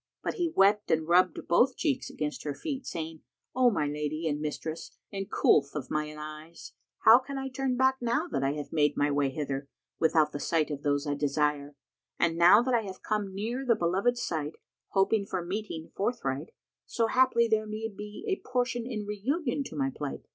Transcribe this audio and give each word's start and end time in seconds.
But 0.23 0.33
he 0.33 0.51
wept 0.55 0.89
and 0.89 1.07
rubbed 1.07 1.47
both 1.47 1.77
cheeks 1.77 2.09
against 2.09 2.41
her 2.43 2.55
feet, 2.55 2.87
saying, 2.87 3.21
"O 3.53 3.69
my 3.69 3.85
lady 3.85 4.27
and 4.27 4.41
mistress 4.41 4.97
and 5.13 5.29
coolth 5.29 5.75
of 5.75 5.91
mine 5.91 6.17
eyes, 6.17 6.73
how 7.05 7.19
can 7.19 7.37
I 7.37 7.49
turn 7.49 7.77
back 7.77 7.97
now 8.01 8.27
that 8.29 8.41
I 8.43 8.53
have 8.53 8.73
made 8.73 8.97
my 8.97 9.11
way 9.11 9.29
hither, 9.29 9.69
without 9.99 10.31
the 10.31 10.39
sight 10.39 10.71
of 10.71 10.81
those 10.81 11.05
I 11.05 11.13
desire, 11.13 11.75
and 12.17 12.35
now 12.35 12.63
that 12.63 12.73
I 12.73 12.81
have 12.81 13.03
come 13.03 13.35
near 13.35 13.63
the 13.63 13.75
beloved's 13.75 14.23
site, 14.23 14.55
hoping 14.87 15.23
for 15.27 15.45
meeting 15.45 15.91
forthright, 15.95 16.49
so 16.87 17.05
haply 17.05 17.47
there 17.47 17.67
may 17.67 17.87
be 17.87 18.25
a 18.27 18.41
portion 18.49 18.87
in 18.87 19.05
reunion 19.05 19.63
to 19.65 19.75
my 19.75 19.91
plight?" 19.95 20.23